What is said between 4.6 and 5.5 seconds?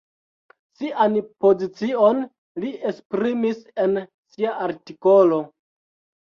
artikolo.